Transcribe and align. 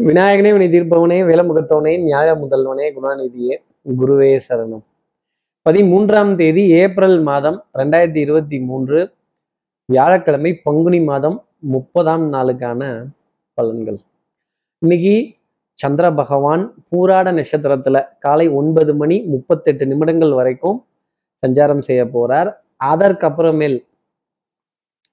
விநாயகனே 0.00 0.50
வினை 0.52 0.66
தீர்ப்பவனே 0.68 1.16
வேலமுகத்தவனே 1.28 2.02
நியாய 2.02 2.34
முதல்வனே 2.34 2.86
குணாநிதியே 2.94 3.54
குருவே 3.98 4.40
சரணம். 4.48 4.82
பதிமூன்றாம் 5.68 6.34
தேதி 6.34 6.68
ஏப்ரல் 6.68 7.22
மாதம் 7.22 7.64
ரெண்டாயிரத்தி 7.74 8.16
இருபத்தி 8.16 8.60
மூன்று 8.60 9.14
வியாழக்கிழமை 9.84 10.54
பங்குனி 10.54 11.00
மாதம் 11.00 11.44
முப்பதாம் 11.58 12.32
நாளுக்கான 12.32 13.04
பலன்கள். 13.56 13.98
இன்னைக்கு 14.78 15.34
சந்திர 15.74 16.12
பகவான் 16.12 16.74
பூராட 16.88 17.32
நட்சத்திரத்துல 17.32 18.06
காலை 18.18 18.48
ஒன்பது 18.48 18.94
மணி 18.94 19.22
முப்பத்தெட்டு 19.22 19.86
நிமிடங்கள் 19.86 20.32
வரைக்கும் 20.32 20.86
சஞ்சாரம் 21.46 21.80
செய்ய 21.80 22.04
போறார். 22.04 22.52
அதற்கப்புறமேல் 22.84 23.78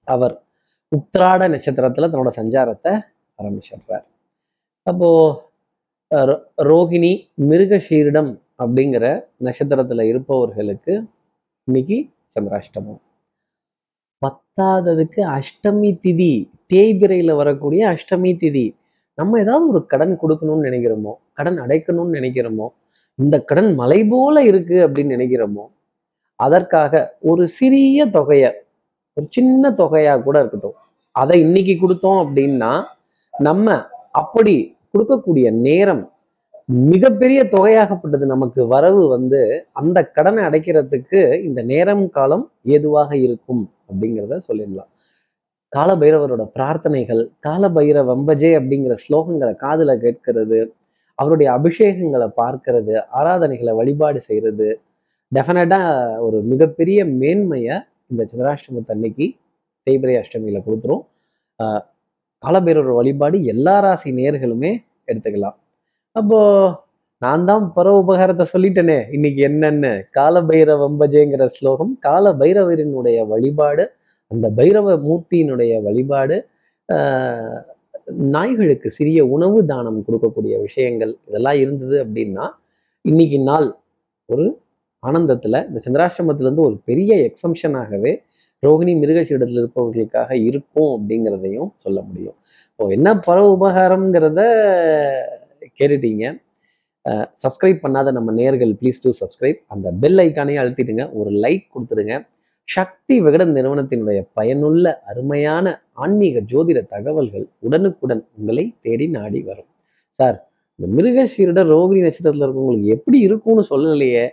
அவர் 0.04 0.42
உத்திராட 0.96 1.42
நட்சத்திரத்துல 1.54 2.10
தன்னோட 2.12 2.32
சஞ்சாரத்தை 2.36 3.00
ஆரம்பிச்சிடுறார். 3.42 4.06
அப்போ 4.82 5.42
ரோ- 6.14 6.42
ரோகிணி 6.62 7.28
மிருகஷீரிடம் 7.48 8.40
அப்படிங்கிற 8.58 9.24
நட்சத்திரத்துல 9.40 10.02
இருப்பவர்களுக்கு 10.02 11.04
இன்னைக்கு 11.64 12.08
சந்திராஷ்டமம். 12.40 13.00
பத்தாததுக்கு 14.26 15.16
அஷ்டமி 15.16 15.98
திதி 16.02 16.50
தேய்பிரையில 16.72 17.36
வரக்கூடிய 17.36 17.88
அஷ்டமி 17.88 18.32
திதி. 18.34 18.76
நம்ம 19.14 19.40
ஏதாவது 19.40 19.68
ஒரு 19.68 19.86
கடன் 19.86 20.18
கொடுக்கணும்னு 20.20 20.62
நினைக்கிறோமோ 20.62 21.12
கடன் 21.32 21.60
அடைக்கணும்னு 21.60 22.12
நினைக்கிறோமோ 22.12 22.68
இந்த 23.14 23.42
கடன் 23.42 23.74
மலை 23.74 24.04
போல 24.04 24.42
இருக்கு 24.42 24.88
அப்படின்னு 24.88 25.16
நினைக்கிறோமோ 25.16 25.66
அதற்காக 26.36 27.16
ஒரு 27.20 27.48
சிறிய 27.48 28.06
தொகையை 28.06 28.52
ஒரு 29.12 29.26
சின்ன 29.30 29.70
தொகையா 29.70 30.22
கூட 30.22 30.38
இருக்கட்டும். 30.38 30.74
அதை 31.10 31.40
இன்னைக்கு 31.40 31.72
கொடுத்தோம் 31.72 32.28
அப்படின்னா 32.28 32.84
நம்ம 33.38 33.84
அப்படி 34.14 34.76
கொடுக்கக்கூடிய 34.92 35.52
நேரம் 35.52 36.12
மிகப்பெரிய 36.64 37.44
தொகையாகப்பட்டது. 37.44 38.26
நமக்கு 38.26 38.66
வரவு 38.66 39.08
வந்து 39.08 39.66
அந்த 39.72 40.06
கடனை 40.06 40.44
அடைக்கிறதுக்கு 40.44 41.42
இந்த 41.44 41.62
நேரம் 41.62 42.10
காலம் 42.10 42.52
ஏதுவாக 42.62 43.16
இருக்கும் 43.16 43.72
அப்படிங்கிறத 43.88 44.38
சொல்லிடலாம். 44.48 44.90
காலபைரவரோட 45.76 46.44
பிரார்த்தனைகள் 46.54 47.30
காலபைர 47.46 47.98
வம்பஜே 48.10 48.50
அப்படிங்கிற 48.60 48.94
ஸ்லோகங்களை 49.04 49.54
காதுல 49.60 49.98
கேட்கிறது 49.98 50.74
அவருடைய 51.14 51.52
அபிஷேகங்களை 51.52 52.28
பார்க்கறது 52.36 53.02
ஆராதனைகளை 53.12 53.74
வழிபாடு 53.74 54.22
செய்யறது 54.22 54.80
டெஃபினட்டாக 55.34 56.18
ஒரு 56.18 56.40
மிகப்பெரிய 56.42 57.04
மேன்மையை 57.04 57.76
இந்த 58.06 58.26
சந்திராஷ்டமத்து 58.32 58.94
அன்னைக்கு 58.94 59.26
தேய்பிரை 59.86 60.14
அஷ்டமியில 60.22 60.60
கொடுத்துரும். 60.66 61.02
ஆஹ் 61.62 61.82
காலபைரவர் 62.42 62.98
வழிபாடு 62.98 63.36
எல்லா 63.52 63.74
ராசி 63.84 64.10
நேர்களுமே 64.18 64.70
எடுத்துக்கலாம். 65.08 65.56
அப்போ 66.16 66.38
நான் 67.22 67.42
தான் 67.44 67.64
பர 67.76 67.88
உபகாரத்தை 68.02 68.44
சொல்லிட்டேனே 68.52 68.98
இன்னைக்கு 69.16 69.40
என்னென்ன? 69.48 69.86
காலபைரவ 70.18 70.78
வம்பஜேங்கிற 70.84 71.44
ஸ்லோகம் 71.56 71.92
கால 71.98 72.32
பைரவரினுடைய 72.32 73.18
வழிபாடு 73.32 73.84
அந்த 74.30 74.46
பைரவ 74.58 74.96
மூர்த்தியினுடைய 75.06 75.72
வழிபாடு 75.82 76.36
நாய்களுக்கு 78.34 78.88
சிறிய 78.90 79.20
உணவு 79.26 79.58
தானம் 79.64 80.00
கொடுக்கக்கூடிய 80.06 80.54
விஷயங்கள் 80.62 81.12
இதெல்லாம் 81.28 81.58
இருந்தது 81.60 81.96
அப்படின்னா 82.04 82.46
இன்னைக்கு 83.04 83.38
நாள் 83.40 83.68
ஒரு 84.28 84.46
ஆனந்தத்தில் 85.02 85.64
இந்த 85.68 85.80
சந்திராஷ்டமத்துலேருந்து 85.86 86.66
ஒரு 86.68 86.76
பெரிய 86.84 87.12
எக்ஸம்ஷனாகவே 87.28 88.12
ரோகிணி 88.66 88.92
மிருகசீடத்தில் 89.02 89.60
இருப்பவர்களுக்காக 89.62 90.30
இருக்கும் 90.48 90.90
அப்படிங்கிறதையும் 90.96 91.70
சொல்ல 91.84 91.98
முடியும். 92.08 92.36
இப்போ 92.70 92.86
என்ன 92.96 93.08
பர 93.26 93.38
உபகாரம்ங்கிறத 93.54 94.40
கேட்டுட்டீங்க. 95.78 96.24
சப்ஸ்கிரைப் 97.42 97.80
பண்ணாத 97.84 98.08
நம்ம 98.16 98.30
நேர்கள் 98.40 98.72
ப்ளீஸ் 98.80 99.00
டூ 99.04 99.10
சப்ஸ்கிரைப் 99.20 99.60
அந்த 99.74 99.88
பெல் 100.02 100.20
ஐக்கானையும் 100.24 100.62
அழுத்திடுங்க. 100.62 101.04
ஒரு 101.18 101.30
லைக் 101.44 101.64
கொடுத்துருங்க 101.74 102.16
சக்தி 102.68 103.14
விகடன் 103.26 103.54
நிறுவனத்தினுடைய 103.56 104.20
பயனுள்ள 104.38 104.86
அருமையான 105.10 105.66
ஆன்மீக 106.02 106.42
ஜோதிட 106.52 106.80
தகவல்கள் 106.94 107.46
உடனுக்குடன் 107.66 108.22
உங்களை 108.38 108.64
தேடி 108.84 109.06
நாடி 109.16 109.40
வரும். 109.48 109.70
சார் 110.18 110.36
இந்த 110.78 110.88
மிருகஷீரிட 110.98 111.62
ரோகிணி 111.72 112.02
நட்சத்திரத்தில் 112.06 112.46
இருக்கவங்களுக்கு 112.46 112.92
எப்படி 112.96 113.18
இருக்கும்னு 113.28 113.64
சொல்லலையே. 113.72 114.26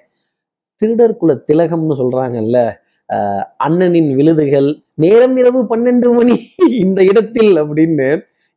திருடர் 0.81 1.19
குல 1.21 1.33
திலகம்னு 1.49 1.95
சொல்கிறாங்கல்ல 2.01 2.59
அண்ணனின் 3.59 4.15
விழுதுகள் 4.15 4.69
நேரம் 4.93 5.37
இரவு 5.37 5.59
பன்னெண்டு 5.63 6.09
மணி 6.13 6.35
இந்த 6.79 7.03
இடத்தில் 7.03 7.53
அப்படின்னு 7.55 8.07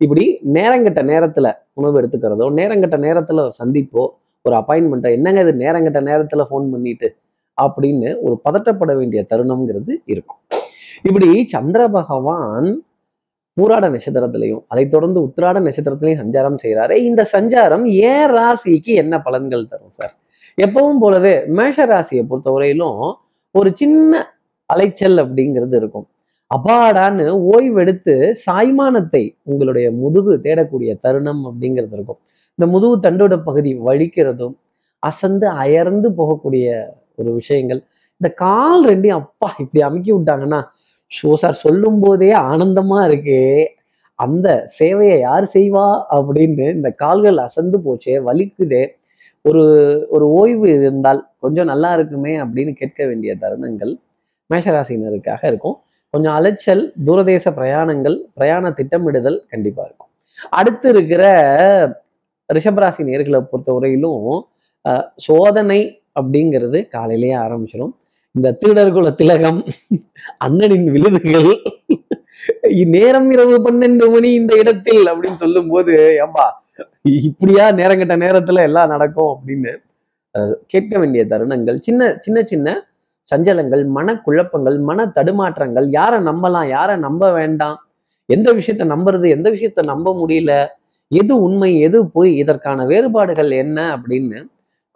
இப்படி 0.01 0.41
நேரங்கட்ட 0.53 1.01
நேரத்துல 1.03 1.53
உணவு 1.73 2.01
எடுத்துக்கிறதோ 2.01 2.47
நேரங்கட்ட 2.51 2.97
நேரத்துல 2.99 3.51
சந்திப்போ 3.59 4.09
ஒரு 4.43 4.57
அப்பாயின்மெண்ட்டோ 4.57 5.11
என்னங்க 5.11 5.41
இது 5.41 5.53
நேரங்கட்ட 5.53 6.01
நேரத்துல 6.01 6.45
ஃபோன் 6.51 6.71
பண்ணிட்டு 6.71 7.09
அப்படின்னு 7.59 8.19
ஒரு 8.21 8.41
பதட்டப்பட 8.45 8.97
வேண்டிய 8.97 9.27
தருணம்ங்கிறது 9.31 9.93
இருக்கும். 10.07 10.41
இப்படி 11.03 11.47
சந்திர 11.49 11.89
பகவான் 11.89 12.69
பூராட 13.57 13.89
நட்சத்திரத்திலையும் 13.89 14.63
அதைத் 14.67 14.91
தொடர்ந்து 14.91 15.21
உத்திராட 15.27 15.59
நட்சத்திரத்திலையும் 15.61 16.21
சஞ்சாரம் 16.23 16.59
செய்கிறாரு 16.63 16.91
இந்த 16.91 17.27
சஞ்சாரம் 17.33 17.85
ஏன் 17.87 18.31
ராசிக்கு 18.31 18.93
என்ன 18.95 19.23
பலன்கள் 19.27 19.69
தரும் 19.69 19.89
சார்? 19.89 20.15
எப்பவும் 20.59 21.01
போலவே 21.01 21.45
மேஷ 21.49 21.87
ராசியை 21.87 22.23
பொறுத்தவரையிலும் 22.31 23.01
ஒரு 23.55 23.73
சின்ன 23.75 24.13
அலைச்சல் 24.73 25.19
அப்படிங்கிறது 25.25 25.77
இருக்கும். 25.81 26.07
அபாடான்னு 26.51 27.27
ஓய்வெடுத்து 27.53 28.15
சாய்மானத்தை 28.47 29.23
உங்களுடைய 29.51 29.87
முதுகு 30.03 30.35
தேடக்கூடிய 30.47 30.93
தருணம் 31.05 31.43
அப்படிங்கிறது 31.51 31.95
இருக்கும். 31.99 32.21
இந்த 32.59 32.67
முதுகு 32.75 32.97
தண்டோட 33.07 33.35
பகுதி 33.49 33.73
வலிக்கிறதும் 33.89 34.55
அசந்து 35.03 35.47
அயர்ந்து 35.65 36.09
போகக்கூடிய 36.19 36.67
ஒரு 37.21 37.31
விஷயங்கள். 37.41 37.81
இந்த 38.21 38.29
கால் 38.45 38.83
ரெண்டையும் 38.91 39.21
அப்பா 39.23 39.49
இப்படி 39.65 39.81
அமுக்கி 39.89 40.13
விட்டாங்கன்னா 40.17 40.61
ஷோ 41.13 41.31
சார் 41.43 41.63
சொல்லும் 41.65 42.01
போதே 42.03 42.31
ஆனந்தமா 42.51 42.99
இருக்கே. 43.09 43.43
அந்த 44.19 44.49
சேவையை 44.79 45.17
யார் 45.27 45.47
செய்வா 45.57 45.87
அப்படின்னு 46.17 46.67
இந்த 46.77 46.89
கால்கள் 47.03 47.39
அசந்து 47.47 47.79
போச்சே 47.87 48.17
வலிக்குதே. 48.29 48.83
ஒரு 49.45 49.63
ஒரு 50.15 50.27
ஓய்வு 50.41 50.67
இருந்தால் 50.79 51.21
கொஞ்சம் 51.45 51.71
நல்லா 51.73 51.91
இருக்குமே 51.99 52.35
அப்படின்னு 52.43 52.73
கேட்க 52.81 53.01
வேண்டிய 53.11 53.33
தருணங்கள். 53.45 53.95
மேஷராசினருக்காக 54.51 55.43
இருக்கும். 55.47 55.77
கொஞ்சம் 56.15 56.33
அலைச்சல் 56.33 56.93
தூரதேச 57.07 57.45
பிரயாணங்கள் 57.51 58.17
பிரயாண 58.35 58.71
திட்டமிடுதல் 58.71 59.39
கண்டிப்பா 59.49 59.83
இருக்கும். 59.85 60.11
அடுத்து 60.51 60.89
இருக்கிற 60.89 61.23
ரிஷபராசி 62.49 63.03
நேர்களை 63.09 63.41
பொறுத்தவரையிலும் 63.45 64.25
அஹ், 64.85 65.07
சோதனை 65.19 65.81
அப்படிங்கிறது 66.21 66.79
காலையிலேயே 66.89 67.37
ஆரம்பிச்சிடும் 67.37 67.93
இந்த 68.35 68.49
திருடர்குல 68.61 69.09
திலகம் 69.15 69.61
அண்ணனின் 70.39 70.89
விழுதுகள் 70.95 71.51
நேரம் 72.95 73.29
இரவு 73.31 73.57
பன்னெண்டு 73.65 74.07
மணி 74.13 74.29
இந்த 74.33 74.53
இடத்தில் 74.57 75.05
அப்படின்னு 75.07 75.41
சொல்லும் 75.43 75.69
போது 75.69 75.93
ஏம்பா 76.21 76.47
இப்படியா 77.25 77.65
நேரங்கட்ட 77.73 78.17
நேரத்துல 78.17 78.63
எல்லாம் 78.63 78.89
நடக்கும்? 78.89 79.33
அப்படின்னு 79.33 79.73
கேட்க 80.67 80.93
வேண்டிய 80.99 81.23
தருணங்கள் 81.25 81.79
சின்ன 81.81 82.11
சின்ன 82.21 82.39
சின்ன 82.43 82.69
சஞ்சலங்கள் 83.31 83.85
மனக்குழப்பங்கள் 83.95 84.79
மன 84.81 85.07
தடுமாற்றங்கள் 85.15 85.87
யாரை 85.91 86.19
நம்பலாம் 86.21 86.69
யாரை 86.69 86.97
நம்ப 86.97 87.33
வேண்டாம் 87.33 87.79
எந்த 88.29 88.49
விஷயத்த 88.53 88.85
நம்புறது 88.95 89.29
எந்த 89.29 89.51
விஷயத்த 89.51 89.83
நம்ப 89.83 90.13
முடியல 90.21 90.53
எது 91.09 91.43
உண்மை 91.43 91.71
எது 91.81 91.99
போய் 92.11 92.37
இதற்கான 92.37 92.85
வேறுபாடுகள் 92.87 93.51
என்ன 93.51 93.79
அப்படின்னு 93.97 94.41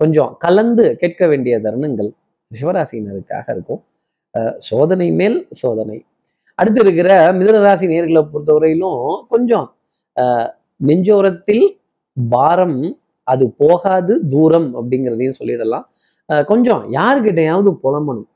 கொஞ்சம் 0.00 0.36
கலந்து 0.38 0.96
கேட்க 0.96 1.26
வேண்டிய 1.26 1.60
தருணங்கள் 1.60 2.10
சிவராசினருக்காக 2.50 3.46
இருக்கும். 3.48 3.82
அஹ் 4.34 4.54
சோதனை 4.58 5.10
மேல் 5.12 5.38
சோதனை. 5.50 5.98
அடுத்து 6.58 6.80
இருக்கிற 6.80 7.10
மிதனராசி 7.32 7.86
நேர்களை 7.92 8.22
பொறுத்தவரையிலும் 8.32 9.22
கொஞ்சம் 9.28 9.66
நெஞ்சோரத்தில் 10.80 11.66
பாரம் 12.30 12.78
அது 13.26 13.44
போகாது 13.58 14.28
தூரம் 14.28 14.68
அப்படிங்கிறதையும் 14.76 15.38
சொல்லிடலாம். 15.40 15.86
கொஞ்சம் 16.50 16.82
யாருக்கிட்டையாவது 16.98 17.70
புலம்பணும். 17.84 18.28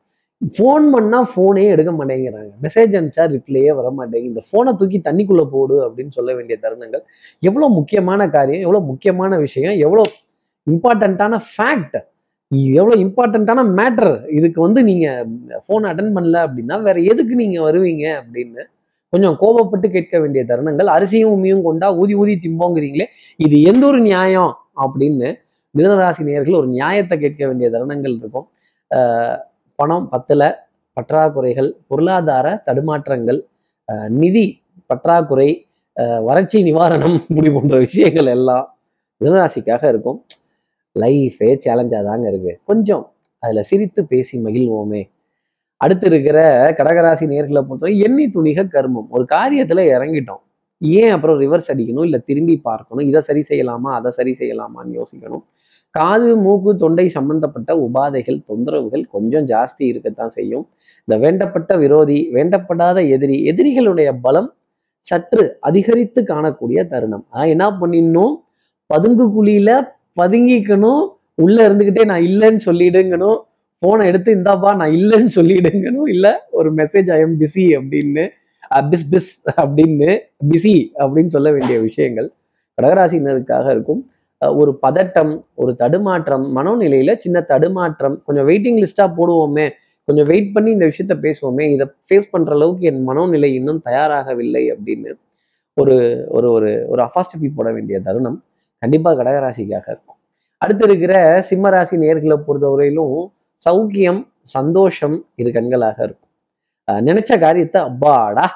ஃபோன் 0.56 0.84
பண்ணால் 0.94 1.28
ஃபோனே 1.30 1.64
எடுக்க 1.74 1.90
மாட்டேங்கிறாங்க. 1.98 2.50
மெசேஜ் 2.64 2.92
அனுப்பிச்சா 2.98 3.24
ரிப்ளையே 3.34 3.72
வர 3.78 3.88
மாட்டேங்குது. 3.98 4.30
இந்த 4.32 4.42
ஃபோனை 4.48 4.72
தூக்கி 4.80 4.98
தண்ணிக்குள்ளே 5.08 5.44
போடு 5.54 5.76
அப்படின்னு 5.86 6.12
சொல்ல 6.18 6.30
வேண்டிய 6.38 6.56
தருணங்கள். 6.64 7.02
எவ்வளோ 7.48 7.68
முக்கியமான 7.78 8.28
காரியம் 8.36 8.64
எவ்வளோ 8.66 8.80
முக்கியமான 8.90 9.38
விஷயம் 9.46 9.76
எவ்வளோ 9.86 10.04
இம்பார்ட்டண்ட்டான 10.66 11.34
ஃபேக்ட் 11.50 11.98
எவ்வளோ 12.80 12.94
இம்பார்ட்டண்ட்டான 13.04 13.62
மேட்டர் 13.78 14.12
இதுக்கு 14.38 14.60
வந்து 14.66 14.80
நீங்கள் 14.90 15.24
ஃபோன் 15.64 15.86
அட்டன் 15.90 16.14
பண்ணல 16.16 16.36
அப்படின்னா 16.46 16.76
வேற 16.86 16.98
எதுக்கு 17.12 17.34
நீங்கள் 17.42 17.66
வருவீங்க 17.68 18.04
அப்படின்னு 18.20 18.62
கொஞ்சம் 19.12 19.36
கோபப்பட்டு 19.42 19.86
கேட்க 19.96 20.14
வேண்டிய 20.22 20.42
தருணங்கள். 20.50 20.88
அரிசியும் 20.94 21.34
உமியும் 21.34 21.66
கொண்டா 21.66 21.88
ஊதி 22.00 22.14
ஊதி 22.22 22.34
திம்போங்கிறீங்களே 22.44 23.06
இது 23.46 23.56
எந்த 23.70 23.82
ஒரு 23.90 24.00
நியாயம் 24.08 24.52
அப்படின்னு 24.84 25.28
மிதனராசி 25.74 26.22
நேர்கள் 26.24 26.56
ஒரு 26.56 26.66
நியாயத்தை 26.66 27.18
கேட்க 27.18 27.46
வேண்டிய 27.46 27.70
தருணங்கள் 27.70 28.16
இருக்கும். 28.16 28.46
ஆஹ் 28.90 29.38
பணம் 29.78 30.08
பத்துல 30.12 30.42
பற்றாக்குறைகள் 30.96 31.70
பொருளாதார 31.88 32.62
தடுமாற்றங்கள் 32.66 33.40
ஆஹ் 33.88 34.08
நிதி 34.08 34.46
பற்றாக்குறை 34.86 35.48
அஹ் 35.96 36.22
வறட்சி 36.24 36.58
நிவாரணம் 36.62 37.16
இப்படி 37.30 37.50
போன்ற 37.50 37.78
விஷயங்கள் 37.78 38.26
எல்லாம் 38.26 38.66
மிதனராசிக்காக 39.20 39.82
இருக்கும். 39.88 40.18
லைஃபே 40.96 41.50
சேலஞ்சாக 41.64 42.04
தாங்க 42.04 42.28
இருக்கு. 42.28 42.60
கொஞ்சம் 42.64 43.04
அதுல 43.42 43.62
சிரித்து 43.62 44.06
பேசி 44.06 44.36
மகிழ்வோமே. 44.44 45.02
அடுத்து 45.80 46.06
இருக்கிற 46.06 46.38
கடகராசி 46.78 47.24
நேர்களை 47.32 47.62
பொறுத்தவரை 47.68 47.98
எண்ணி 48.00 48.26
துணிக 48.26 48.60
கர்மம். 48.68 49.08
ஒரு 49.10 49.24
காரியத்துல 49.30 49.80
இறங்கிட்டோம். 49.96 50.42
ஏன் 50.80 51.10
அப்புறம் 51.10 51.40
ரிவர்ஸ் 51.40 51.70
அடிக்கணும்? 51.74 52.04
இல்லை 52.04 52.20
திரும்பி 52.26 52.56
பார்க்கணும்? 52.62 53.06
இதை 53.08 53.20
சரி 53.20 53.44
செய்யலாமா? 53.50 53.90
அதை 54.00 54.10
சரி 54.10 54.32
செய்யலாமான்னு 54.38 54.96
யோசிக்கணும். 55.00 55.44
காது 55.90 56.36
மூக்கு 56.36 56.76
தொண்டை 56.76 57.08
சம்பந்தப்பட்ட 57.08 57.74
உபாதைகள் 57.74 58.42
தொந்தரவுகள் 58.48 59.04
கொஞ்சம் 59.10 59.48
ஜாஸ்தி 59.48 59.78
இருக்கத்தான் 59.78 60.28
செய்யும். 60.28 60.68
இந்த 61.04 61.32
வேண்டப்பட்ட 61.32 61.78
விரோதி 61.78 62.28
வேண்டப்படாத 62.32 63.08
எதிரி 63.08 63.44
எதிரிகளுடைய 63.44 64.18
பலம் 64.22 64.54
சற்று 64.98 65.56
அதிகரித்து 65.60 66.22
காணக்கூடிய 66.22 66.86
தருணம். 66.86 67.26
ஆஹ் 67.32 67.48
என்ன 67.48 67.70
பண்ணிடணும்? 67.70 68.34
பதுங்கு 68.86 69.44
குழியில 69.44 69.88
பதுங்கிக்கணும். 70.20 71.08
உள்ள 71.34 71.68
இருந்துகிட்டே 71.68 72.04
நான் 72.04 72.20
இல்லைன்னு 72.20 72.58
சொல்லிடுங்கணும். 72.66 73.40
போனை 73.78 74.06
எடுத்து 74.06 74.34
இந்தாப்பா 74.34 74.76
நான் 74.76 74.90
இல்லைன்னு 74.90 75.28
சொல்லிடுங்கணும். 75.34 76.08
இல்ல 76.08 76.48
ஒரு 76.50 76.74
மெசேஜ் 76.74 77.12
ஐ 77.12 77.20
எம் 77.20 77.40
பிஸி 77.40 77.84
அப்படின்னு 77.84 78.28
பிஸ் 78.74 79.06
பிஸ் 79.10 79.60
அப்படின்னு 79.60 80.18
பிஸி 80.50 80.88
அப்படின்னு 80.98 81.26
சொல்ல 81.26 81.52
வேண்டிய 81.52 81.78
விஷயங்கள் 81.78 82.32
கடகராசினருக்காக 82.82 83.70
இருக்கும். 83.70 84.10
ஒரு 84.42 84.72
பதட்டம் 84.82 85.32
ஒரு 85.54 85.72
தடுமாற்றம் 85.74 86.44
மனோநிலையில 86.56 87.12
சின்ன 87.18 87.38
தடுமாற்றம் 87.42 88.16
கொஞ்சம் 88.24 88.46
வெயிட்டிங் 88.48 88.80
லிஸ்டா 88.82 89.06
போடுவோமே 89.18 89.66
கொஞ்சம் 90.08 90.26
வெயிட் 90.26 90.52
பண்ணி 90.52 90.70
இந்த 90.70 90.86
விஷயத்த 90.86 91.14
பேசுவோமே 91.24 91.64
இதை 91.72 91.86
ஃபேஸ் 92.06 92.30
பண்ற 92.30 92.52
அளவுக்கு 92.52 92.84
என் 92.86 93.02
மனோநிலை 93.08 93.50
இன்னும் 93.52 93.80
தயாராகவில்லை 93.84 94.62
அப்படின்னு 94.74 95.10
ஒரு 95.76 95.96
ஒரு 96.28 96.48
ஒரு 96.50 96.70
ஒரு 96.88 97.00
அஃபாஸ்டபி 97.02 97.48
போட 97.54 97.68
வேண்டிய 97.72 97.98
தருணம் 98.00 98.38
கண்டிப்பா 98.82 99.10
கடகராசிக்காக 99.12 99.86
இருக்கும். 99.86 100.18
அடுத்து 100.62 100.84
இருக்கிற 100.84 101.14
சிம்மராசி 101.50 101.96
நேர்களை 102.04 102.36
பொறுத்தவரையிலும் 102.46 103.16
சௌக்கியம் 103.66 104.22
சந்தோஷம் 104.56 105.16
இரு 105.34 105.50
கண்களாக 105.50 105.98
இருக்கும். 105.98 106.32
நினைச்ச 106.88 107.32
காரியத்தை 107.40 107.80
அப்பாடா 107.80 108.46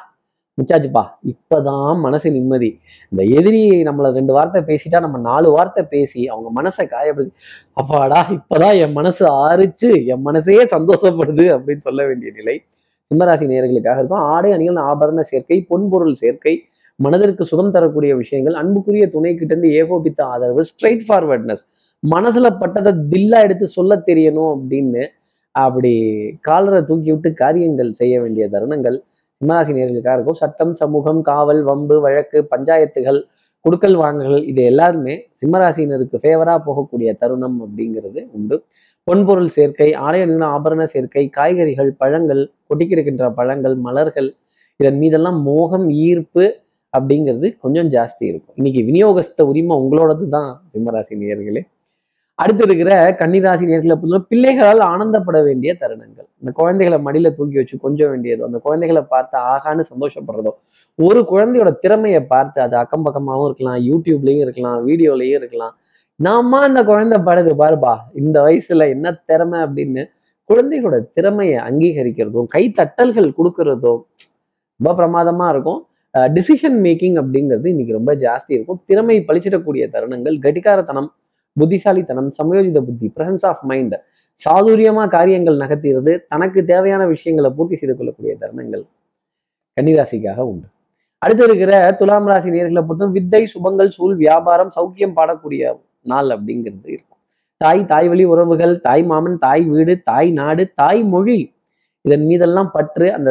முச்சாச்சுப்பா 0.58 1.02
இப்பதான் 1.30 2.00
மனசு 2.04 2.28
நிம்மதி. 2.36 2.68
இந்த 3.12 3.22
எதிரி 3.38 3.60
நம்மள 3.88 4.08
ரெண்டு 4.18 4.32
வார்த்தை 4.36 4.60
பேசிட்டா 4.70 4.98
நம்ம 5.04 5.18
நாலு 5.28 5.48
வார்த்தை 5.56 5.82
பேசி 5.94 6.22
அவங்க 6.32 6.48
மனசை 6.58 6.84
காயப்படுது 6.94 7.32
அப்பாடா 7.80 8.20
இப்பதான் 8.36 8.76
என் 8.84 8.96
மனசு 8.98 9.24
ஆறிச்சு 9.44 9.90
என் 10.12 10.24
மனசே 10.28 10.58
சந்தோஷப்படுது 10.74 11.46
அப்படின்னு 11.56 11.86
சொல்ல 11.88 12.02
வேண்டிய 12.08 12.32
நிலை 12.38 12.56
சிம்மராசி 13.10 13.46
நேர்களுக்காக 13.52 14.00
இருக்கும். 14.02 14.26
ஆடை 14.34 14.50
அணிகள் 14.56 14.80
ஆபரண 14.90 15.22
சேர்க்கை 15.30 15.58
பொன்பொருள் 15.70 16.20
சேர்க்கை 16.22 16.54
மனதிற்கு 16.98 17.44
சுகம் 17.50 17.74
தரக்கூடிய 17.76 18.12
விஷயங்கள் 18.20 18.56
அன்புக்குரிய 18.60 19.04
துணை 19.14 19.30
கிட்ட 19.34 19.52
இருந்து 19.54 19.70
ஏகோபித்த 19.80 20.20
ஆதரவு 20.32 20.62
ஸ்ட்ரைட் 20.70 21.04
ஃபார்வர்ட்னஸ் 21.06 21.64
மனசுல 22.02 22.46
பட்டதை 22.60 22.92
தில்லா 23.12 23.38
எடுத்து 23.46 23.66
சொல்ல 23.76 23.96
தெரியணும் 24.08 24.52
அப்படின்னு 24.54 25.02
அப்படி 25.54 25.92
காலரை 26.48 26.80
தூக்கி 26.90 27.10
விட்டு 27.12 27.30
காரியங்கள் 27.42 27.90
செய்ய 28.00 28.14
வேண்டிய 28.20 28.44
தருணங்கள். 28.54 28.98
சிம்மராசி 29.42 29.72
நேர்களுக்காக 29.76 30.16
இருக்கும். 30.16 30.38
சட்டம் 30.42 30.74
சமூகம் 30.80 31.20
காவல் 31.28 31.60
வம்பு 31.68 31.96
வழக்கு 32.04 32.38
பஞ்சாயத்துகள் 32.52 33.18
குடுக்கல் 33.64 33.96
வாங்கல்கள் 34.02 34.44
இது 34.50 34.60
எல்லாருமே 34.70 35.14
சிம்மராசினருக்கு 35.40 36.16
ஃபேவரா 36.22 36.54
போகக்கூடிய 36.66 37.10
தருணம் 37.22 37.58
அப்படிங்கிறது 37.64 38.20
உண்டு. 38.36 38.56
பொன்பொருள் 39.06 39.50
சேர்க்கை 39.56 39.88
ஆலய 40.06 40.24
நில 40.30 40.44
ஆபரண 40.56 40.82
சேர்க்கை 40.94 41.24
காய்கறிகள் 41.36 41.90
பழங்கள் 42.02 42.42
கொட்டி 42.68 42.86
பழங்கள் 43.40 43.76
மலர்கள் 43.86 44.30
இதன் 44.80 44.98
மீதெல்லாம் 45.02 45.38
மோகம் 45.42 45.88
ஈர்ப்பு 46.06 46.44
அப்படிங்கிறது 46.92 47.48
கொஞ்சம் 47.64 47.90
ஜாஸ்தி 47.96 48.24
இருக்கும். 48.30 48.56
இன்னைக்கு 48.60 48.80
விநியோகஸ்த 48.88 49.42
உரிமை 49.50 49.74
உங்களோடது 49.82 50.24
தான் 50.28 50.50
சிம்மராசி 50.72 51.14
நேர்களே 51.22 51.62
அடுத்து 52.38 52.62
இருக்கிற 52.66 52.92
கன்னிராசி 53.20 53.64
நேர்களை 53.70 53.94
பொறுத்தவரை 54.00 54.26
பிள்ளைகளால் 54.30 54.82
ஆனந்தப்பட 54.92 55.38
வேண்டிய 55.48 55.70
தருணங்கள். 55.82 56.26
இந்த 56.40 56.50
குழந்தைகளை 56.60 56.98
மடியில 57.06 57.30
தூக்கி 57.38 57.56
வச்சு 57.60 57.76
கொஞ்சம் 57.84 58.10
வேண்டியதோ 58.12 58.46
அந்த 58.48 58.58
குழந்தைகளை 58.66 59.02
பார்த்து 59.12 59.36
ஆகான்னு 59.52 59.84
சந்தோஷப்படுறதோ 59.90 60.52
ஒரு 60.98 61.20
குழந்தையோட 61.32 61.70
திறமையை 61.84 62.22
பார்த்து 62.32 62.58
அது 62.64 62.76
அக்கம் 62.82 63.04
பக்கமாகவும் 63.06 63.48
இருக்கலாம் 63.50 63.78
யூடியூப்லயும் 63.90 64.42
இருக்கலாம் 64.46 64.78
வீடியோலயும் 64.88 65.38
இருக்கலாம். 65.40 65.74
நாம 66.20 66.58
அந்த 66.68 66.80
குழந்தை 66.90 67.18
பாடுது 67.28 67.52
பாருப்பா 67.62 67.94
இந்த 68.22 68.36
வயசுல 68.46 68.88
என்ன 68.94 69.14
திறமை 69.30 69.60
அப்படின்னு 69.66 70.02
குழந்தைகளோட 70.50 70.98
திறமையை 71.16 71.58
அங்கீகரிக்கிறதும் 71.68 72.48
கைத்தட்டல்கள் 72.54 73.30
கொடுக்கறதும் 73.38 74.00
ரொம்ப 74.80 74.92
பிரமாதமா 74.98 75.46
இருக்கும். 75.54 75.80
டிசிஷன் 76.36 76.78
மேக்கிங் 76.84 77.18
அப்படிங்கிறது 77.20 77.66
இன்னைக்கு 77.72 77.98
ரொம்ப 77.98 78.12
ஜாஸ்தி 78.24 78.52
இருக்கும். 78.56 78.80
திறமை 78.90 79.16
பழிச்சிடக்கூடிய 79.28 79.84
தருணங்கள் 79.94 80.36
கடிகாரத்தனம் 80.46 81.10
புத்திசாலித்தனம் 81.56 82.30
சமயோஜித 82.38 82.80
புத்தி 82.88 83.06
பிரசன்ஸ் 83.16 83.46
ஆஃப் 83.50 83.62
மைண்ட் 83.70 83.96
சாதுரியமா 84.40 85.04
காரியங்கள் 85.08 85.60
நகர்த்துகிறது 85.62 86.12
தனக்கு 86.28 86.60
தேவையான 86.64 87.02
விஷயங்களை 87.06 87.50
பூர்த்தி 87.56 87.76
செய்து 87.76 87.94
கொள்ளக்கூடிய 87.96 88.32
தருணங்கள் 88.42 88.84
கன்னிராசிக்காக 89.76 90.40
உண்டு. 90.52 90.66
அடுத்து 91.22 91.44
இருக்கிற 91.44 91.72
துலாம் 91.98 92.28
ராசி 92.30 92.50
நேர்களை 92.50 92.82
பொறுத்தும் 92.86 93.14
வித்தை 93.16 93.42
சுபங்கள் 93.52 93.94
சூழ் 93.96 94.14
வியாபாரம் 94.16 94.72
சௌக்கியம் 94.76 95.16
பாடக்கூடிய 95.18 95.62
நாள் 96.02 96.30
அப்படிங்கிறது 96.36 96.88
இருக்கும். 96.94 97.18
தாய் 97.60 97.82
தாய் 97.84 98.08
வழி 98.08 98.24
உறவுகள் 98.24 98.74
தாய் 98.86 99.04
மாமன் 99.10 99.36
தாய் 99.38 99.64
வீடு 99.72 99.94
தாய் 100.10 100.30
நாடு 100.40 100.64
தாய் 100.80 101.02
மொழி 101.12 101.38
இதன் 102.04 102.24
மீதெல்லாம் 102.26 102.70
பற்று 102.76 103.06
அந்த 103.12 103.30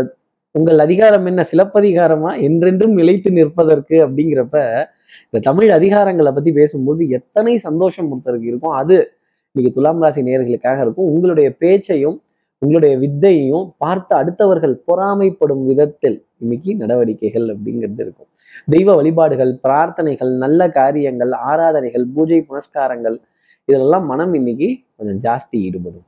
உங்கள் 0.56 0.80
அதிகாரம் 0.80 1.26
என்ன? 1.26 1.46
சிலப்பதிகாரமா? 1.52 2.42
என்றென்றும் 2.42 2.94
நிலைத்து 2.94 3.32
நிற்பதற்கு 3.32 3.96
அப்படிங்கிறப்ப 4.08 4.88
இந்த 5.26 5.40
தமிழ் 5.40 5.70
அதிகாரங்களை 5.70 6.32
பத்தி 6.32 6.52
பேசும்போது 6.52 7.10
எத்தனை 7.10 7.58
சந்தோஷம் 7.58 8.12
ஒருத்தருக்கு 8.12 8.50
இருக்கும்? 8.52 8.72
அது 8.72 9.14
இன்னைக்கு 9.52 9.82
துலாம் 9.82 10.02
ராசி 10.02 10.22
நேர்களுக்காக 10.22 10.82
இருக்கும். 10.82 11.06
உங்களுடைய 11.06 11.56
பேச்சையும் 11.56 12.24
உங்களுடைய 12.58 12.98
வித்தையையும் 12.98 13.72
பார்த்து 13.78 14.16
அடுத்தவர்கள் 14.16 14.76
பொறாமைப்படும் 14.88 15.64
விதத்தில் 15.66 16.26
இன்னைக்கு 16.38 16.76
நடவடிக்கைகள் 16.76 17.48
அப்படிங்கிறது 17.48 18.00
இருக்கும். 18.00 18.28
தெய்வ 18.70 18.96
வழிபாடுகள் 18.96 19.60
பிரார்த்தனைகள் 19.64 20.38
நல்ல 20.38 20.70
காரியங்கள் 20.70 21.32
ஆராதனைகள் 21.32 22.06
பூஜை 22.16 22.46
புனஸ்காரங்கள் 22.50 23.18
இதெல்லாம் 23.66 24.06
மனம் 24.06 24.34
இன்னைக்கு 24.34 24.80
கொஞ்சம் 24.96 25.22
ஜாஸ்தி 25.28 25.58
ஈடுபடும். 25.68 26.06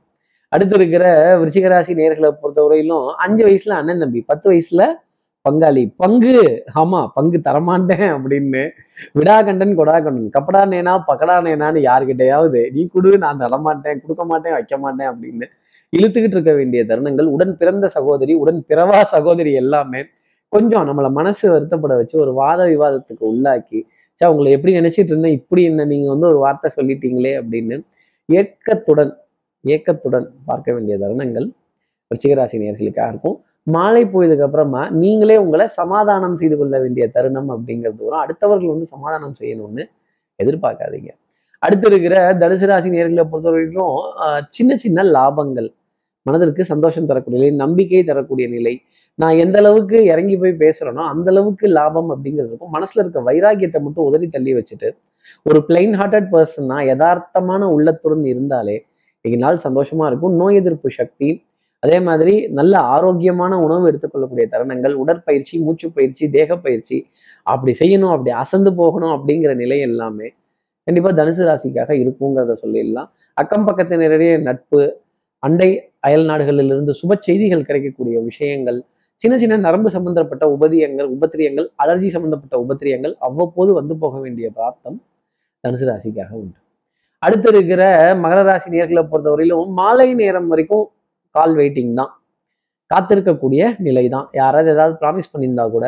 அடுத்து 0.54 0.74
இருக்கிற 0.78 1.04
விருச்சிகராசி 1.40 1.92
நேர்களை 2.00 2.30
பொறுத்தவரையிலும் 2.42 3.06
அஞ்சு 3.24 3.42
வயசுல 3.46 3.76
அண்ணன் 3.80 4.02
தம்பி 4.02 4.20
பத்து 4.30 4.46
வயசுல 4.50 4.82
பங்காளி. 5.44 5.82
பங்கு 6.02 6.34
ஆமா 6.80 7.00
பங்கு 7.16 7.38
தரமாட்டேன் 7.46 8.06
அப்படின்னு. 8.14 8.62
விடாகண்டன் 9.18 9.74
கொடாகண்டன். 9.80 10.30
கப்படா 10.36 10.62
நேனா 10.72 10.92
பக்கடா 11.10 11.34
நேனான்னு 11.46 11.80
யாருக்கிட்டையாவது 11.88 12.60
நீ 12.74 12.82
கொடு 12.86 13.10
நான் 13.24 13.42
தரமாட்டேன் 13.44 14.00
கொடுக்க 14.04 14.24
மாட்டேன் 14.24 14.54
வைக்க 14.54 14.76
மாட்டேன் 14.84 15.10
அப்படின்னு 15.10 15.46
இழுத்துக்கிட்டு 15.92 16.36
இருக்க 16.36 16.52
வேண்டிய 16.52 16.80
தருணங்கள் 16.84 17.28
உடன் 17.34 17.52
பிறந்த 17.56 17.86
சகோதரி 17.96 18.32
உடன் 18.34 18.60
பிறவா 18.70 19.00
சகோதரி 19.14 19.50
எல்லாமே 19.54 20.00
கொஞ்சம் 20.52 20.86
நம்மளை 20.88 21.10
மனசு 21.10 21.44
வருத்தப்பட 21.52 21.92
வச்சு 22.00 22.16
ஒரு 22.24 22.32
வாத 22.32 22.60
விவாதத்துக்கு 22.66 23.24
உள்ளாக்கி 23.32 23.80
சா 24.20 24.26
உங்களை 24.32 24.50
எப்படி 24.52 24.72
நினைச்சிட்டு 24.74 25.12
இருந்தேன் 25.12 25.36
இப்படி 25.40 25.62
என்ன 25.64 25.84
நீங்க 25.84 26.08
வந்து 26.10 26.26
ஒரு 26.26 26.38
வார்த்தை 26.38 26.68
சொல்லிட்டீங்களே 26.76 27.32
அப்படின்னு 27.40 27.76
ஏக்கத்துடன் 28.28 29.12
ஏக்கத்துடன் 29.74 30.26
பார்க்க 30.48 30.74
வேண்டிய 30.74 30.94
தருணங்கள் 31.02 31.46
விருச்சிகராசி 32.10 32.56
நேர்களுக்காக 32.62 33.08
இருக்கும். 33.12 33.36
மாலை 33.74 34.02
போயதுக்கு 34.14 34.44
அப்புறமா 34.46 34.80
நீங்களே 35.02 35.36
உங்களை 35.42 35.66
சமாதானம் 35.80 36.36
செய்து 36.40 36.56
கொள்ள 36.60 36.74
வேண்டிய 36.82 37.04
தருணம் 37.16 37.50
அப்படிங்கிறது 37.54 38.02
வரும். 38.06 38.22
அடுத்தவர்கள் 38.24 38.72
வந்து 38.74 38.88
சமாதானம் 38.94 39.36
செய்யணும்னு 39.40 39.84
எதிர்பார்க்காதீங்க. 40.38 41.10
அடுத்து 41.62 41.86
இருக்கிற 41.90 42.16
தனுசு 42.40 42.66
ராசி 42.70 42.88
நேர்களை 42.94 43.24
பொறுத்த 43.32 43.48
வரைக்கும் 43.54 43.94
சின்ன 44.56 44.76
சின்ன 44.84 45.04
லாபங்கள். 45.16 45.68
மனதிற்கு 46.26 46.62
சந்தோஷம் 46.72 47.08
தரக்கூடிய 47.10 47.38
நிலை 47.40 47.50
நம்பிக்கை 47.62 48.02
தரக்கூடிய 48.10 48.46
நிலை. 48.56 48.74
நான் 49.18 49.36
எந்த 49.44 49.56
அளவுக்கு 49.62 49.98
இறங்கி 50.12 50.36
போய் 50.42 50.54
பேசுறேனோ 50.62 51.02
அந்த 51.12 51.28
அளவுக்கு 51.32 51.66
லாபம் 51.78 52.10
அப்படிங்கிறது 52.14 52.50
இருக்கும். 52.50 52.72
மனசுல 52.76 53.02
இருக்க 53.02 53.20
வைராக்கியத்தை 53.28 53.80
மட்டும் 53.86 54.06
உதறி 54.08 54.26
தள்ளி 54.36 54.52
வச்சுட்டு 54.58 54.88
ஒரு 55.46 55.58
பிளைன் 55.68 55.94
ஹார்ட்டட் 56.00 56.28
பர்சன்னா 56.34 56.78
யதார்த்தமான 56.90 57.68
உள்ளத்துடன் 57.76 58.24
இருந்தாலே 58.32 58.76
இன்னைக்கு 59.24 59.44
நாள் 59.44 59.64
சந்தோஷமா 59.66 60.04
இருக்கும். 60.10 60.34
நோய் 60.40 60.58
எதிர்ப்பு 60.60 60.88
சக்தி 60.96 61.28
அதே 61.82 61.98
மாதிரி 62.06 62.34
நல்ல 62.58 62.74
ஆரோக்கியமான 62.94 63.52
உணவு 63.66 63.84
எடுத்துக்கொள்ளக்கூடிய 63.90 64.44
தருணங்கள் 64.54 64.94
உடற்பயிற்சி 65.02 65.54
மூச்சு 65.64 65.86
பயிற்சி 65.96 66.24
தேக 66.34 66.56
பயிற்சி 66.64 66.96
அப்படி 67.46 67.72
செய்யணும் 67.80 68.12
அப்படி 68.14 68.30
அசந்து 68.42 68.70
போகணும் 68.80 69.12
அப்படிங்கிற 69.16 69.52
நிலை 69.62 69.78
எல்லாமே 69.88 70.28
கண்டிப்பா 70.86 71.10
தனுசு 71.20 71.42
ராசிக்காக 71.48 71.90
இருக்குங்கிறத 72.02 72.56
சொல்லிடலாம். 72.62 73.08
அக்கம் 73.36 73.66
பக்கத்தினரிடையே 73.68 74.34
நட்பு 74.48 74.80
அண்டை 75.42 75.70
அயல் 76.08 76.26
நாடுகளிலிருந்து 76.30 76.94
சுப 77.00 77.16
செய்திகள் 77.28 77.66
கிடைக்கக்கூடிய 77.68 78.18
விஷயங்கள் 78.30 78.80
சின்ன 79.22 79.34
சின்ன 79.42 79.58
நரம்பு 79.66 79.90
சம்பந்தப்பட்ட 79.96 80.44
உபதியங்கள் 80.56 81.08
உபத்திரியங்கள் 81.16 81.68
அலர்ஜி 81.84 82.10
சம்பந்தப்பட்ட 82.16 82.58
உபத்திரியங்கள் 82.64 83.14
அவ்வப்போது 83.28 83.72
வந்து 83.80 83.96
போக 84.04 84.20
வேண்டிய 84.26 84.48
பிராப்தம் 84.58 84.98
தனுசு 85.64 85.86
ராசிக்காக 85.90 86.32
உண்டு. 86.42 86.58
அடுத்து 87.24 87.48
இருக்கிற 87.52 87.82
மகர 88.22 88.40
ராசி 88.48 88.68
நேர்களை 88.74 89.02
பொறுத்தவரையிலும் 89.10 89.68
மாலை 89.80 90.08
நேரம் 90.20 90.48
வரைக்கும் 90.52 90.86
கால் 91.34 91.54
வெயிட்டிங் 91.60 91.94
தான். 92.00 92.12
காத்திருக்கக்கூடிய 92.90 93.62
நிலை 93.86 94.04
தான் 94.14 94.26
யாராவது 94.40 94.68
ஏதாவது 94.74 94.94
ப்ராமிஸ் 95.02 95.30
பண்ணியிருந்தா 95.32 95.64
கூட 95.74 95.86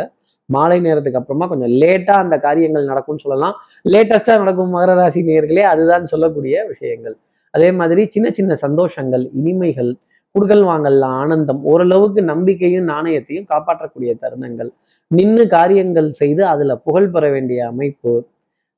மாலை 0.49 0.79
நேரத்துக்கு 0.87 1.19
அப்புறமா 1.21 1.47
கொஞ்சம் 1.53 1.73
லேட்டாக 1.83 2.23
அந்த 2.25 2.37
காரியங்கள் 2.47 2.91
நடக்கும்னு 2.91 3.23
சொல்லலாம். 3.25 3.55
லேட்டஸ்ட்டாக 3.93 4.43
நடக்கும் 4.43 4.75
மகர 4.77 4.93
ராசி 5.01 5.21
நேர்களே 5.31 5.65
அதுதான் 5.73 6.05
சொல்லக்கூடிய 6.13 6.55
விஷயங்கள். 6.73 7.17
அதே 7.55 7.69
மாதிரி 7.81 8.03
சின்ன 8.15 8.29
சின்ன 8.39 8.53
சந்தோஷங்கள் 8.65 9.25
இனிமைகள் 9.41 9.91
குடுக்கல் 10.35 10.65
வாங்கல் 10.71 10.99
ஆனந்தம் 11.19 11.61
ஓரளவுக்கு 11.73 12.23
நம்பிக்கையும் 12.33 12.89
நாணயத்தையும் 12.93 13.49
காப்பாற்றக்கூடிய 13.53 14.11
தருணங்கள். 14.23 14.71
நின்று 15.11 15.45
காரியங்கள் 15.57 16.09
செய்து 16.21 16.43
அதில் 16.53 16.81
புகழ் 16.87 17.13
பெற 17.15 17.25
வேண்டிய 17.35 17.61
அமைப்பு 17.73 18.13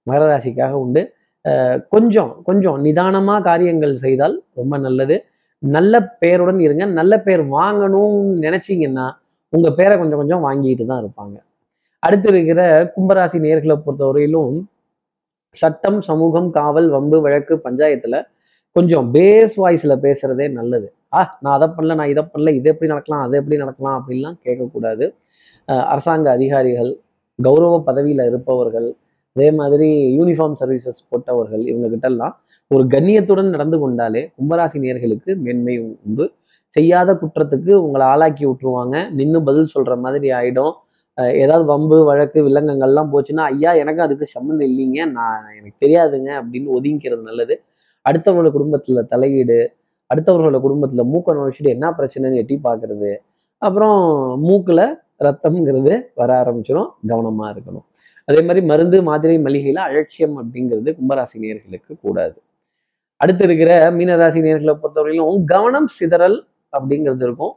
மகர 0.07 0.25
ராசிக்காக 0.33 0.75
உண்டு. 0.85 1.03
கொஞ்சம் 1.95 2.31
கொஞ்சம் 2.49 2.78
நிதானமா 2.87 3.37
காரியங்கள் 3.49 3.95
செய்தால் 4.05 4.37
ரொம்ப 4.61 4.75
நல்லது. 4.87 5.17
நல்ல 5.62 5.95
பெயருடன் 6.23 6.61
இருங்க. 6.67 6.85
நல்ல 6.99 7.12
பெயர் 7.26 7.43
வாங்கணும்னு 7.59 8.35
நினைச்சீங்கன்னா 8.47 9.07
உங்க 9.52 9.69
பேரை 9.78 9.95
கொஞ்சம் 10.00 10.21
கொஞ்சம் 10.23 10.45
வாங்கிட்டு 10.47 10.85
தான் 10.90 11.00
இருப்பாங்க. 11.02 11.37
அடுத்து 12.02 12.28
இருக்கிற 12.33 12.61
கும்பராசி 12.97 13.38
நேர்களை 13.47 13.76
பொறுத்தவரையிலும் 13.85 14.57
சட்டம் 15.55 16.00
சமூகம் 16.09 16.49
காவல் 16.59 16.88
வம்பு 16.95 17.19
வழக்கு 17.26 17.55
பஞ்சாயத்துல 17.67 18.17
கொஞ்சம் 18.76 19.07
பேஸ் 19.14 19.55
வாய்ஸில் 19.62 20.02
பேசுறதே 20.05 20.47
நல்லது. 20.59 20.88
ஆ 21.19 21.21
நான் 21.43 21.55
அதை 21.57 21.69
பண்ணல 21.76 21.95
நான் 22.00 22.12
இதை 22.14 22.23
பண்ணல 22.33 22.52
இது 22.59 22.69
எப்படி 22.73 22.90
நடக்கலாம் 22.93 23.25
அது 23.26 23.38
எப்படி 23.40 23.57
நடக்கலாம் 23.62 23.97
அப்படின்லாம் 23.99 24.38
கேட்கக்கூடாது. 24.47 25.07
அரசாங்க 25.93 26.26
அதிகாரிகள் 26.37 26.90
கௌரவ 27.38 27.75
பதவியில 27.88 28.26
இருப்பவர்கள் 28.31 28.88
அதே 29.38 29.49
மாதிரி 29.59 29.88
யூனிஃபார்ம் 30.18 30.54
சர்வீசஸ் 30.61 31.00
போட்டவர்கள் 31.11 31.62
இவங்ககிட்டலாம் 31.71 32.35
ஒரு 32.71 32.85
கண்ணியத்துடன் 32.95 33.52
நடந்து 33.54 33.76
கொண்டாலே 33.78 34.23
கும்பராசி 34.38 34.78
நேர்களுக்கு 34.85 35.30
மேன்மை 35.45 35.75
உண்டு. 36.07 36.25
செய்யாத 36.75 37.11
குற்றத்துக்கு 37.21 37.73
உங்களை 37.85 38.04
ஆளாக்கி 38.07 38.45
விட்டுருவாங்க. 38.47 38.97
நின்று 39.18 39.40
பதில் 39.49 39.71
சொல்ற 39.75 39.92
மாதிரி 40.04 40.28
ஆயிடும். 40.38 40.75
ஏதாவது 41.42 41.64
வம்பு 41.64 41.97
வழக்கு 42.04 42.38
வில்லங்கங்கள்லாம் 42.47 43.12
போச்சுன்னா 43.12 43.45
ஐயா 43.52 43.71
எனக்கு 43.83 44.02
அதுக்கு 44.02 44.26
சம்மந்தம் 44.26 44.68
இல்லைங்க. 44.71 45.00
நான் 45.11 45.47
எனக்கு 45.59 45.78
தெரியாதுங்க 45.85 46.30
அப்படின்னு 46.40 46.68
ஒதுங்கிக்கிறது 46.76 47.23
நல்லது. 47.30 47.57
அடுத்தவங்களோட 48.11 48.50
குடும்பத்துல 48.57 49.02
தலையீடு 49.12 49.59
அடுத்தவர்களோட 50.11 50.61
குடும்பத்துல 50.66 51.04
மூக்கை 51.12 51.35
நுழைச்சிட்டு 51.38 51.75
என்ன 51.76 51.90
பிரச்சனைன்னு 51.99 52.40
எட்டி 52.42 52.59
பார்க்கறது. 52.64 53.12
அப்புறம் 53.62 54.00
மூக்கில் 54.40 54.87
ரத்தம்ங்கிறது 55.26 55.95
வர 56.14 56.30
ஆரம்பிச்சிடும் 56.42 56.90
கவனமா 57.09 57.47
இருக்கணும். 57.54 57.87
அதே 58.28 58.40
மாதிரி 58.47 58.61
மருந்து 58.70 58.99
மாத்திரை 59.08 59.37
மளிகையில் 59.47 59.80
அலட்சியம் 59.87 60.37
அப்படிங்கிறது 60.40 60.90
கும்பராசி 60.99 61.37
நேர்களுக்கு 61.44 61.92
கூடாது. 62.04 62.37
அடுத்து 63.20 63.44
இருக்கிற 63.49 63.70
மீனராசி 63.99 64.40
நேர்களை 64.47 64.75
பொறுத்தவரையிலும் 64.82 65.38
கவனம் 65.52 65.88
சிதறல் 65.99 66.38
அப்படிங்கிறது 66.73 67.25
இருக்கும். 67.28 67.54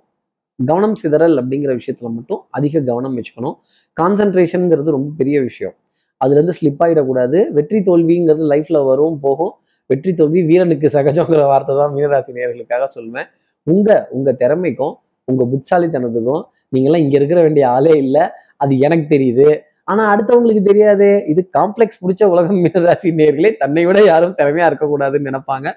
கவனம் 0.60 0.96
சிதறல் 1.02 1.36
அப்படிங்கிற 1.42 1.72
விஷயத்துல 1.80 2.10
மட்டும் 2.18 2.42
அதிக 2.58 2.82
கவனம் 2.90 3.16
வச்சுக்கணும். 3.18 3.56
கான்சன்ட்ரேஷனுங்கிறது 3.98 4.96
ரொம்ப 4.98 5.10
பெரிய 5.20 5.38
விஷயம். 5.48 5.76
அதுலேருந்து 6.22 6.56
ஸ்லிப் 6.60 6.82
ஆகிடக்கூடாது 6.86 7.38
வெற்றி 7.58 7.80
தோல்விங்கிறது 7.90 8.46
லைஃப்பில் 8.52 8.80
வரும் 8.90 9.18
போகும். 9.26 9.54
வெற்றி 9.90 10.12
தோல்வி 10.20 10.42
வீரனுக்கு 10.50 10.88
சகஜங்கிற 10.96 11.44
வார்த்தை 11.52 11.74
தான் 11.80 11.94
மீனராசி 11.96 12.32
நேர்களுக்காக 12.38 12.86
சொல்லுவேன் 12.96 13.30
உங்கள் 13.68 14.04
உங்கள் 14.16 14.38
திறமைக்கும் 14.42 14.94
உங்கள் 15.28 15.50
புட்சாலித்தனத்துக்கும் 15.54 16.44
நீங்களாம் 16.76 17.04
இங்கே 17.06 17.18
இருக்கிற 17.20 17.40
வேண்டிய 17.48 17.66
ஆளே 17.76 17.94
இல்லை. 18.04 18.24
அது 18.64 18.74
எனக்கு 18.88 19.06
தெரியுது. 19.16 19.50
ஆனா 19.92 20.04
அடுத்தவங்களுக்கு 20.14 20.64
தெரியாது. 20.70 21.08
இது 21.32 21.42
காம்ப்ளெக்ஸ் 21.58 22.02
பிடிச்ச 22.04 22.24
உலகம் 22.34 22.60
மீனராசி 22.64 23.10
நேர்களே 23.22 23.50
தன்னை 23.62 23.84
விட 23.90 24.00
யாரும் 24.12 24.36
திறமையா 24.40 24.68
இருக்கக்கூடாதுன்னு 24.72 25.30
நினைப்பாங்க. 25.30 25.68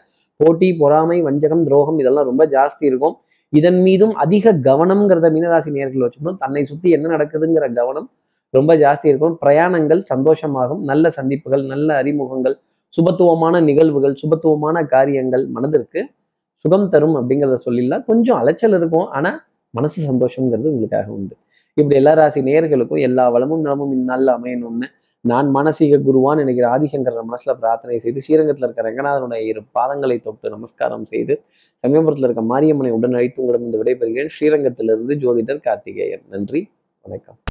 போட்டி 0.40 0.68
பொறாமை 0.80 1.18
வஞ்சகம் 1.26 1.64
துரோகம் 1.68 1.99
இதெல்லாம் 2.02 2.28
ரொம்ப 2.30 2.44
ஜாஸ்தி 2.54 2.85
இருக்கும். 2.90 3.14
இதன் 3.52 3.80
மீதும் 3.87 4.14
அதிக 4.25 4.52
கவனம்ங்கிறத 4.68 5.26
மீனராசி 5.37 5.71
நேர்கள் 5.78 6.04
வச்சுக்கணும். 6.04 6.38
தன்னை 6.44 6.62
சுத்தி 6.71 6.88
என்ன 6.97 7.06
நடக்குதுங்கிற 7.14 7.66
கவனம் 7.80 8.09
ரொம்ப 8.56 8.73
ஜாஸ்தி 8.83 9.06
இருக்கும். 9.12 9.37
பிரயாணங்கள் 9.44 10.00
சந்தோஷமாகும். 10.12 10.83
நல்ல 10.90 11.11
சந்திப்புகள் 11.18 11.64
நல்ல 11.73 11.88
அறிமுகங்கள் 12.02 12.56
சுபத்துவமான 12.94 13.61
நிகழ்வுகள் 13.68 14.14
சுபத்துவமான 14.23 14.76
காரியங்கள் 14.94 15.44
மனதிற்கு 15.54 16.00
சுகம் 16.64 16.90
தரும் 16.92 17.16
அப்படிங்கிறத 17.18 17.56
சொல்லிடலாம். 17.66 18.04
கொஞ்சம் 18.11 18.38
அலைச்சல் 18.42 18.76
இருக்கும். 18.80 19.06
ஆனால் 19.16 19.38
மனசு 19.78 19.99
சந்தோஷங்கிறது 20.11 20.68
உங்களுக்காக 20.73 21.09
உண்டு. 21.18 21.35
இப்படி 21.76 21.97
எல்லா 21.97 22.12
ராசி 22.12 22.40
நேர்களுக்கும் 22.43 23.00
எல்லா 23.00 23.28
வளமும் 23.28 23.61
நலமும் 23.61 23.93
இந்நாளில் 23.93 24.26
அமையணும்னு 24.26 24.87
நான் 25.21 25.49
மானசீக 25.54 25.99
குருவான் 26.07 26.35
நினைக்கிற 26.35 26.66
ஆதிசங்கர 26.69 27.23
மனசுல 27.31 27.54
பிரார்த்தனை 27.54 27.99
செய்து 27.99 28.21
ஸ்ரீரங்கத்தில் 28.21 28.66
இருக்க 28.66 28.83
ரங்கநாதனுடைய 28.83 29.43
இரு 29.47 29.62
பாதங்களை 29.75 30.23
தொட்டு 30.23 30.50
நமஸ்காரம் 30.50 31.04
செய்து 31.04 31.37
சமயபுரத்தில் 31.85 32.28
இருக்க 32.28 32.43
மாரியம்மனை 32.43 32.90
உடன் 32.90 33.12
அழைத்து 33.12 33.43
உங்களிடம் 33.43 33.66
இந்த 33.66 33.78
விடைபெறுகிறேன். 33.78 34.35
ஸ்ரீரங்கத்திலிருந்து 34.40 35.16
ஜோதிடர் 35.16 35.61
கார்த்திகேயன். 35.61 36.25
நன்றி. 36.28 36.62
வணக்கம். 37.04 37.38